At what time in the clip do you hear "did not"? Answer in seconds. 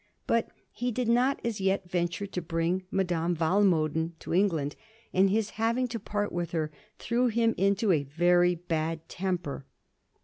0.91-1.39